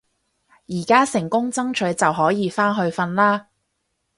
[0.67, 3.49] 而家成功爭取就可以返去瞓啦